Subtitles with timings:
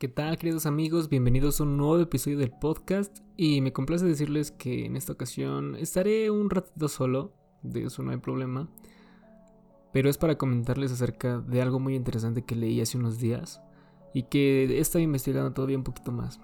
[0.00, 1.10] ¿Qué tal queridos amigos?
[1.10, 5.76] Bienvenidos a un nuevo episodio del podcast y me complace decirles que en esta ocasión
[5.76, 8.70] estaré un ratito solo, de eso no hay problema,
[9.92, 13.60] pero es para comentarles acerca de algo muy interesante que leí hace unos días
[14.14, 16.40] y que he estado investigando todavía un poquito más,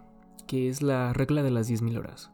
[0.46, 2.30] que es la regla de las 10.000 horas.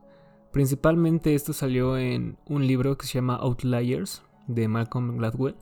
[0.51, 5.55] Principalmente esto salió en un libro que se llama Outliers de Malcolm Gladwell,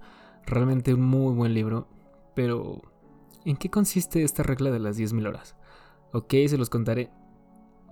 [0.47, 1.87] realmente un muy buen libro,
[2.35, 2.81] pero
[3.45, 5.57] ¿En qué consiste esta regla de las 10.000 horas?
[6.13, 7.11] Ok, se los contaré.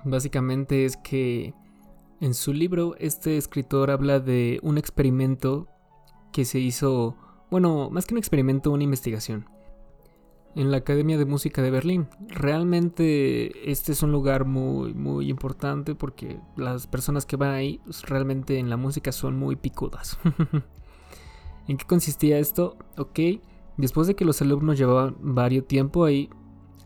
[0.04, 1.54] Básicamente es que
[2.20, 5.68] en su libro este escritor habla de un experimento
[6.32, 7.16] que se hizo,
[7.50, 9.46] bueno, más que un experimento, una investigación,
[10.54, 12.08] en la Academia de Música de Berlín.
[12.28, 18.02] Realmente este es un lugar muy, muy importante porque las personas que van ahí pues,
[18.02, 20.18] realmente en la música son muy picudas.
[21.68, 22.77] ¿En qué consistía esto?
[22.96, 23.20] Ok
[23.78, 26.28] Después de que los alumnos llevaban varios tiempo ahí,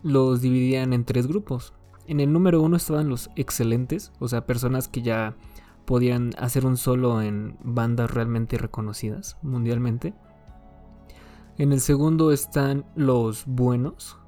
[0.03, 1.73] los dividían en tres grupos.
[2.07, 5.35] En el número uno estaban los excelentes, o sea, personas que ya
[5.87, 10.13] podían hacer un solo en bandas realmente reconocidas mundialmente.
[11.57, 14.19] En el segundo están los buenos,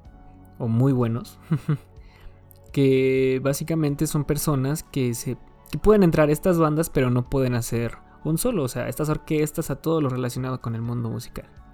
[0.57, 1.39] o muy buenos,
[2.73, 5.37] que básicamente son personas que, se,
[5.83, 9.69] pueden entrar a estas bandas pero no pueden hacer un solo, o sea, estas orquestas,
[9.69, 11.64] a todo lo relacionado con el mundo musical.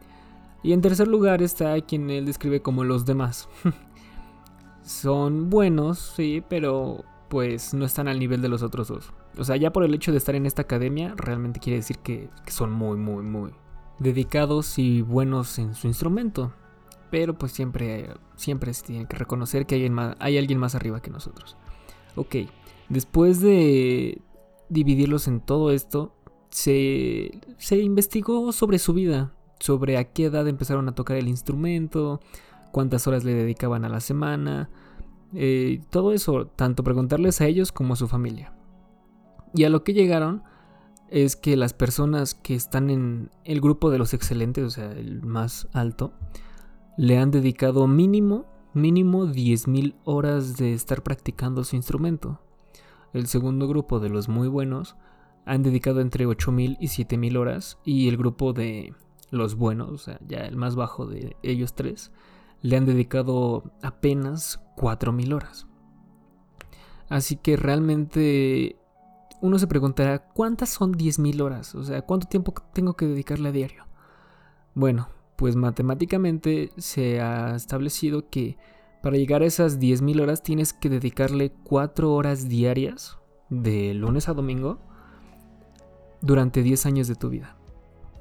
[0.64, 3.50] Y en tercer lugar está quien él describe como los demás.
[4.84, 9.14] Son buenos, sí, pero pues no están al nivel de los otros dos.
[9.38, 12.30] O sea, ya por el hecho de estar en esta academia, realmente quiere decir que,
[12.48, 13.52] son muy, muy, muy
[14.00, 16.54] dedicados y buenos en su instrumento.
[17.10, 21.02] Pero pues siempre, siempre se tiene que reconocer que hay, más, hay alguien más arriba
[21.02, 21.58] que nosotros.
[22.16, 22.36] Ok,
[22.90, 24.22] después de
[24.70, 26.14] dividirlos en todo esto,
[26.50, 32.20] se, se investigó sobre su vida sobre a qué edad empezaron a tocar el instrumento,
[32.72, 34.70] cuántas horas le dedicaban a la semana,
[35.34, 38.54] eh, todo eso, tanto preguntarles a ellos como a su familia.
[39.54, 40.44] Y a lo que llegaron
[41.10, 45.22] es que las personas que están en el grupo de los excelentes, o sea, el
[45.24, 46.14] más alto,
[46.98, 52.42] le han dedicado mínimo, mínimo 10.000 horas de estar practicando su instrumento.
[53.14, 54.96] El segundo grupo de los muy buenos
[55.46, 58.94] han dedicado entre 8.000 y 7.000 horas y el grupo de
[59.32, 62.12] los buenos, o sea, ya el más bajo de ellos tres,
[62.62, 65.68] le han dedicado apenas 4.000 horas.
[67.10, 68.78] Así que realmente
[69.42, 71.74] uno se preguntará, ¿cuántas son 10.000 horas?
[71.76, 73.86] O sea, ¿cuánto tiempo tengo que dedicarle a diario?
[74.76, 78.58] Bueno, pues matemáticamente se ha establecido que
[79.02, 83.18] para llegar a esas 10.000 horas tienes que dedicarle 4 horas diarias,
[83.50, 84.80] de lunes a domingo,
[86.22, 87.58] durante 10 años de tu vida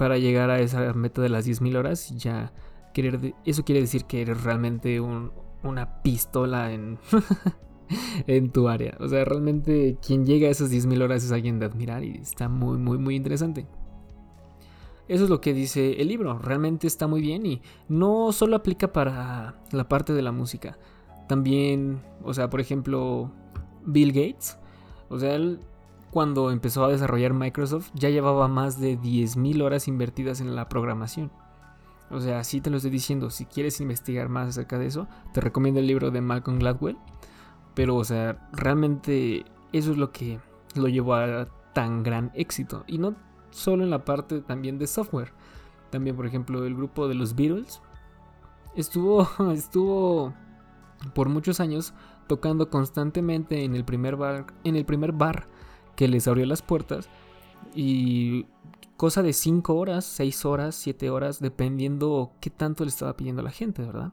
[0.00, 2.54] para llegar a esa meta de las 10.000 horas, ya
[2.94, 6.98] querer eso quiere decir que eres realmente una pistola en,
[8.26, 8.96] en tu área.
[8.98, 12.48] O sea, realmente quien llega a esas 10.000 horas es alguien de admirar y está
[12.48, 13.66] muy, muy, muy interesante.
[15.06, 18.94] Eso es lo que dice el libro, realmente está muy bien y no solo aplica
[18.94, 20.78] para la parte de la música.
[21.28, 23.30] También, o sea, por ejemplo,
[23.84, 24.56] Bill Gates,
[25.10, 25.60] o sea, él
[26.10, 31.30] cuando empezó a desarrollar Microsoft, ya llevaba más de 10.000 horas invertidas en la programación.
[32.10, 35.40] O sea, así te lo estoy diciendo, si quieres investigar más acerca de eso, te
[35.40, 36.98] recomiendo el libro de Malcolm Gladwell.
[37.74, 40.40] Pero, o sea, realmente eso es lo que
[40.74, 42.82] lo llevó a tan gran éxito.
[42.88, 43.14] Y no
[43.50, 45.32] solo en la parte también de software.
[45.90, 47.80] También, por ejemplo, el grupo de los Beatles
[48.74, 50.34] estuvo, estuvo
[51.14, 51.94] por muchos años
[52.26, 55.46] tocando constantemente en el primer bar, en el primer bar
[55.96, 57.08] que les abrió las puertas
[57.74, 58.46] y
[58.96, 63.44] cosa de 5 horas, 6 horas, 7 horas, dependiendo qué tanto le estaba pidiendo a
[63.44, 64.12] la gente, ¿verdad?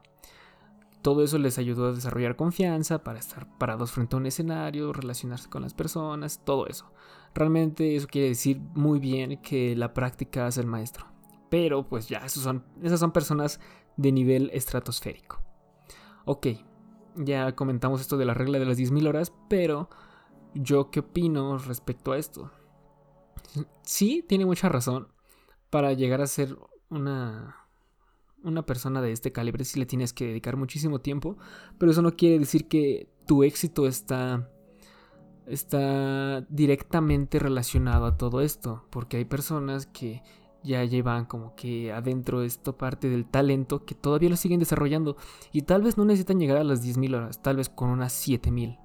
[1.02, 5.50] Todo eso les ayudó a desarrollar confianza para estar parados frente a un escenario, relacionarse
[5.50, 6.92] con las personas, todo eso.
[7.34, 11.06] Realmente eso quiere decir muy bien que la práctica hace el maestro.
[11.50, 12.44] Pero pues ya, esas
[13.00, 13.62] son personas
[13.96, 15.42] de nivel estratosférico.
[16.26, 16.48] Ok,
[17.16, 19.90] ya comentamos esto de la regla de las 10.000 horas, pero
[20.60, 22.52] ¿Yo qué opino respecto a esto?
[23.84, 25.08] Sí, tiene mucha razón.
[25.70, 26.58] Para llegar a ser
[26.90, 27.68] una,
[28.44, 31.38] una persona de este calibre sí le tienes que dedicar muchísimo tiempo,
[31.78, 34.50] pero eso no quiere decir que tu éxito está
[35.48, 40.22] está directamente relacionado a todo esto, porque hay personas que
[40.62, 45.16] ya llevan como que adentro esta parte del talento que todavía lo siguen desarrollando
[45.54, 48.78] y tal vez no necesitan llegar a las 10.000 horas, tal vez con unas 7.000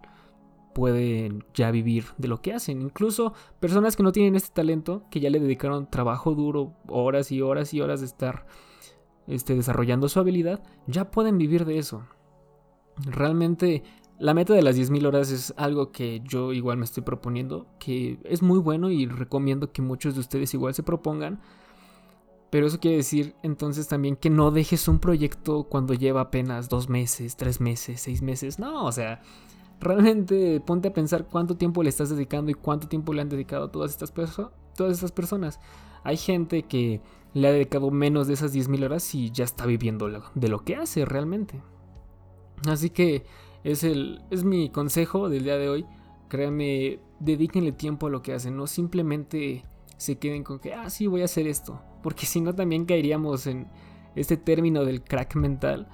[0.74, 2.82] pueden ya vivir de lo que hacen.
[2.82, 7.40] Incluso personas que no tienen este talento, que ya le dedicaron trabajo duro, horas y
[7.40, 8.46] horas y horas de estar
[9.26, 12.04] este, desarrollando su habilidad, ya pueden vivir de eso.
[12.96, 13.82] Realmente
[14.18, 18.20] la meta de las 10.000 horas es algo que yo igual me estoy proponiendo, que
[18.24, 21.40] es muy bueno y recomiendo que muchos de ustedes igual se propongan.
[22.50, 26.88] Pero eso quiere decir entonces también que no dejes un proyecto cuando lleva apenas dos
[26.88, 28.58] meses, tres meses, seis meses.
[28.58, 29.22] No, o sea,
[29.82, 33.66] realmente ponte a pensar cuánto tiempo le estás dedicando y cuánto tiempo le han dedicado
[33.66, 35.60] a todas estas, todas estas personas.
[36.04, 37.00] Hay gente que
[37.34, 40.76] le ha dedicado menos de esas 10.000 horas y ya está viviendo de lo que
[40.76, 41.62] hace realmente.
[42.66, 43.24] Así que
[43.64, 45.86] es, el, es mi consejo del día de hoy.
[46.28, 49.64] Créanme, dedíquenle tiempo a lo que hacen, no simplemente
[49.96, 51.80] se queden con que, ah, sí, voy a hacer esto.
[52.02, 53.68] Porque si no, también caeríamos en
[54.14, 55.88] este término del crack mental,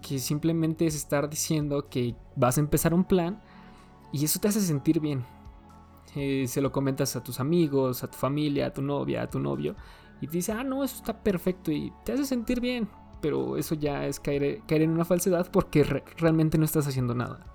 [0.00, 3.40] que simplemente es estar diciendo que vas a empezar un plan
[4.12, 5.24] y eso te hace sentir bien.
[6.16, 9.38] Eh, se lo comentas a tus amigos, a tu familia, a tu novia, a tu
[9.38, 9.76] novio,
[10.20, 12.88] y te dice, ah, no, eso está perfecto y te hace sentir bien
[13.20, 15.84] pero eso ya es caer, caer en una falsedad porque
[16.18, 17.46] realmente no estás haciendo nada.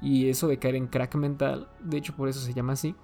[0.00, 2.94] Y eso de caer en crack mental, de hecho por eso se llama así,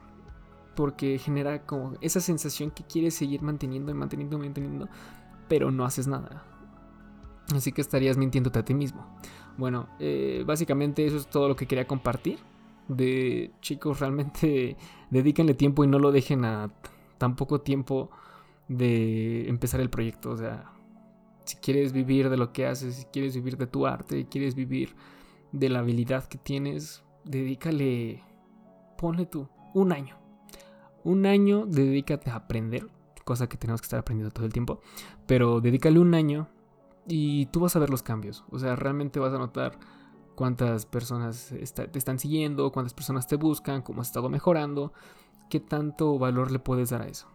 [0.77, 4.89] porque genera como esa sensación que quieres seguir manteniendo y manteniendo y manteniendo,
[5.49, 6.45] pero no haces nada.
[7.53, 9.07] Así que estarías mintiéndote a ti mismo.
[9.57, 12.39] Bueno, eh, básicamente eso es todo lo que quería compartir.
[12.89, 14.77] De chicos, realmente
[15.11, 16.71] dedíquenle tiempo y no lo dejen a
[17.19, 18.11] tan poco tiempo
[18.69, 20.31] de empezar el proyecto.
[20.31, 20.73] O sea,
[21.45, 24.55] si quieres vivir de lo que haces, si quieres vivir de tu arte, si quieres
[24.55, 24.95] vivir
[25.53, 28.23] de la habilidad que tienes, dedícale,
[28.99, 30.17] ponle tú, un año.
[31.05, 32.89] Un año, dedícate a aprender,
[33.25, 34.81] cosa que tenemos que estar aprendiendo todo el tiempo,
[35.27, 36.49] pero dedícale un año
[37.07, 38.45] y tú vas a ver los cambios.
[38.51, 39.79] O sea, realmente vas a notar
[40.35, 44.93] cuántas personas te están siguiendo, cuántas personas te buscan, cómo has estado mejorando,
[45.49, 47.29] qué tanto valor le puedes dar a eso.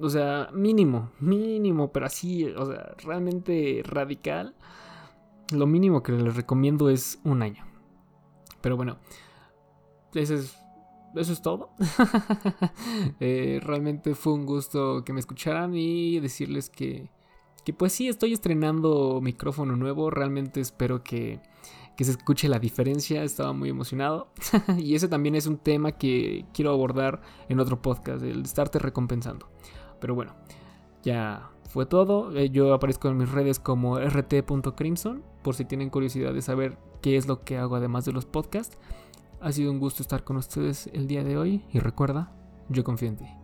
[0.00, 4.54] O sea, mínimo, mínimo, pero así, o sea, realmente radical.
[5.50, 7.64] Lo mínimo que les recomiendo es un año.
[8.62, 8.98] Pero bueno,
[10.14, 10.56] eso es,
[11.14, 11.70] eso es todo.
[13.20, 17.10] Eh, realmente fue un gusto que me escucharan y decirles que,
[17.64, 20.10] que pues sí, estoy estrenando micrófono nuevo.
[20.10, 21.40] Realmente espero que,
[21.96, 23.22] que se escuche la diferencia.
[23.22, 24.28] Estaba muy emocionado.
[24.78, 29.48] y ese también es un tema que quiero abordar en otro podcast, el estarte recompensando.
[30.00, 30.34] Pero bueno,
[31.02, 32.36] ya fue todo.
[32.36, 37.16] Eh, yo aparezco en mis redes como rt.crimson por si tienen curiosidad de saber qué
[37.16, 38.78] es lo que hago además de los podcasts.
[39.40, 42.32] Ha sido un gusto estar con ustedes el día de hoy y recuerda,
[42.68, 43.41] yo confío en ti.